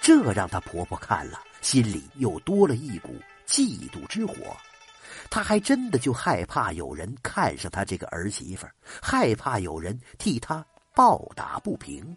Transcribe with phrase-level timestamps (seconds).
[0.00, 3.14] 这让她婆婆看了，心里又多了一股
[3.46, 4.34] 嫉妒之火。
[5.30, 8.66] 她还真的就害怕有人看上她这个儿媳妇，
[9.02, 10.64] 害怕有人替她
[10.94, 12.16] 抱打不平。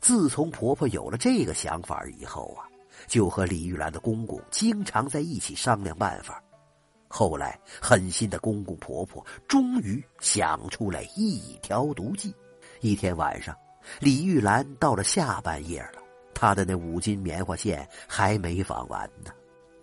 [0.00, 2.62] 自从婆婆有了这个想法以后啊，
[3.06, 6.42] 就和李玉兰的公公经常在一起商量办法。
[7.08, 12.34] 后来，狠心的公公婆婆终于想出来一条毒计。
[12.80, 13.56] 一天晚上，
[13.98, 15.97] 李玉兰到了下半夜了，
[16.40, 19.32] 他的那五斤棉花线还没纺完呢。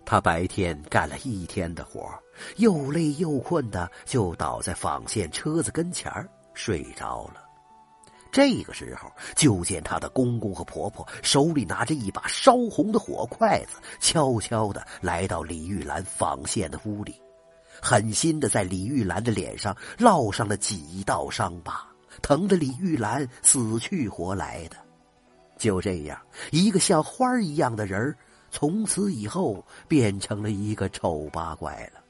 [0.06, 2.08] 他白天干了一天的活
[2.56, 6.10] 又累又困的，就倒在纺线车子跟前
[6.54, 7.42] 睡着了。
[8.32, 17.20] 这个时候，就见他的公公和婆婆手里拿着一把烧红的火筷子，悄悄的来到李玉兰纺线的屋里，
[17.82, 21.86] 狠心的在李玉兰的脸上烙上了几道伤疤。
[22.22, 24.76] 疼得李玉兰死去活来的，
[25.58, 28.14] 就这样，一个像花一样的人
[28.50, 32.00] 从此以后变成了一个丑八怪了。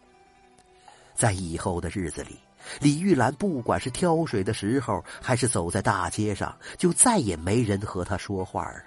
[1.15, 2.39] 在以后的日子里，
[2.81, 8.84] 李玉兰不管是挑水的时候，还是走在大街上，就再也没人和她说话了，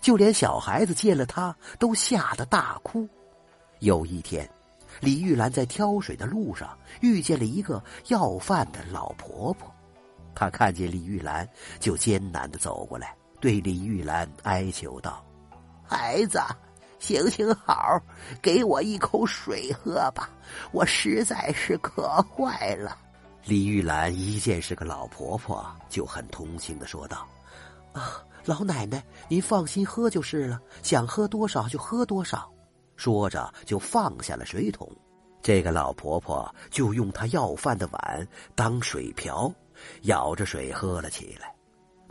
[0.00, 3.08] 就连小孩子见了她都吓得大哭。
[3.78, 4.46] 有一天，
[5.00, 9.72] 李玉兰在挑水的路上遇见了一个要饭的老婆婆。
[10.34, 11.48] 她看见李玉兰，
[11.78, 15.24] 就艰难的走过来，对李玉兰哀求道
[15.82, 16.38] ：“孩子，
[16.98, 17.98] 行行好，
[18.42, 20.28] 给我一口水喝吧，
[20.72, 22.96] 我实在是渴坏了。”
[23.46, 27.26] 李玉兰一见是个老婆婆，就很同情的说道
[27.94, 32.48] ：“啊，老奶奶，您放心喝就是了，想喝多少就喝多少。”
[32.96, 34.86] 说着就放下了水桶。
[35.40, 39.50] 这个老婆婆就用她要饭的碗当水瓢。
[40.02, 41.54] 舀着水喝了起来，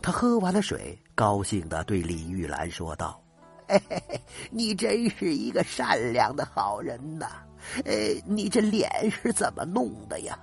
[0.02, 3.22] 他喝完了水，高兴的对李玉兰说道
[3.68, 4.20] ：“嘿嘿，
[4.50, 7.26] 你真是一个善良的好人呐！
[7.84, 7.92] 呃，
[8.26, 10.38] 你这脸是怎么弄的呀？”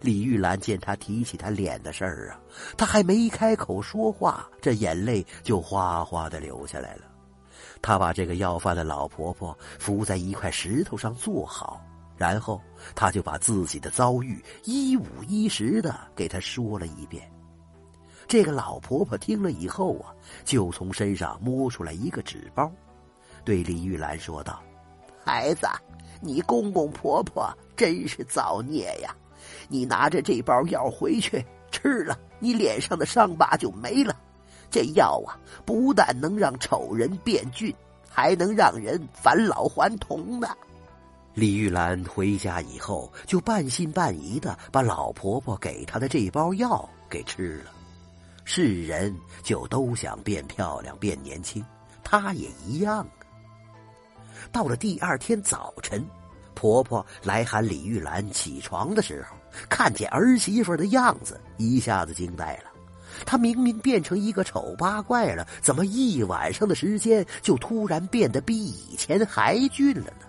[0.00, 2.40] 李玉兰见他提起他脸的事儿啊，
[2.76, 7.02] 他还没开口说话，这眼泪就哗哗的流下来了。
[7.82, 11.80] 他把这个要饭的老婆婆扶在一块石头上坐好。
[12.16, 12.60] 然后，
[12.94, 17.26] 他就把自己的遭遇一五一十的给他说了一遍。
[18.30, 20.14] 这个老婆婆听了以后啊，
[20.44, 22.70] 就从身上摸出来一个纸包，
[23.44, 24.62] 对李玉兰说道
[25.26, 25.66] ：“孩子，
[26.20, 29.12] 你公公婆婆真是造孽呀！
[29.66, 34.14] 你拿着这包药回去吃了，你脸上的伤疤就没了。
[34.70, 35.34] 这药啊，
[35.66, 37.74] 不但能让丑人变俊，
[38.08, 40.46] 还能让人返老还童呢。”
[41.34, 47.72] 李玉兰回家以后，就半信半疑的把老婆婆给她的这包药给吃了。
[48.52, 51.64] 是人就都想变漂亮、变年轻，
[52.02, 53.22] 她也一样啊。
[54.50, 56.04] 到了第二天早晨，
[56.52, 59.36] 婆婆来喊李玉兰起床的时候，
[59.68, 62.72] 看见儿媳妇的样子，一下子惊呆了。
[63.24, 70.26] 她明明变成一个丑八怪了，怎么一晚上的时间就突然变得比以前还俊了呢？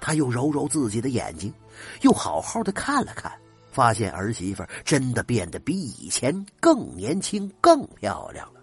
[0.00, 1.52] 她又揉揉自己的眼睛，
[2.02, 3.32] 又好好的看了看，
[3.78, 8.60] 发现儿媳妇真的变得比以前更年轻、更漂亮了。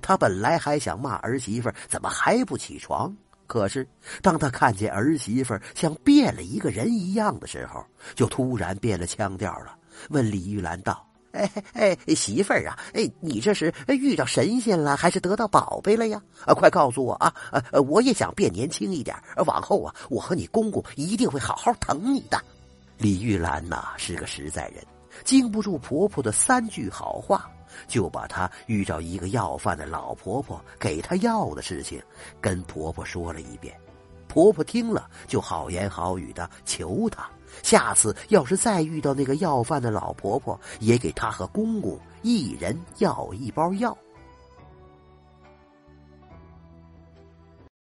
[0.00, 3.14] 他本来还想骂儿媳妇怎么还不起床，
[3.46, 3.86] 可是
[4.22, 7.84] 当他看见儿媳妇像变了一个人一样的时候，
[8.14, 9.76] 就突然变了腔调了，
[10.08, 11.06] 问李玉兰道。
[11.32, 16.18] 哎哎，媳妇儿啊，哎，你这是遇到神仙了，还是得到宝贝了呀？
[16.46, 17.30] 啊，快告诉我啊！
[17.72, 19.14] 呃，我也想变年轻一点，
[19.44, 22.42] 往后啊，我和你公公一定会好好疼你的。
[23.00, 24.84] 李玉兰呐是个实在人，
[25.24, 27.50] 经不住婆婆的三句好话，
[27.88, 31.98] 就把她遇着一个要饭的老婆婆给她药的事情
[32.42, 33.74] 跟婆婆说了一遍。
[34.28, 37.26] 婆婆听了，就好言好语的求她。
[37.62, 43.96] 下次要是再遇到那个要饭的老婆婆，也给她和公公一人要一包药。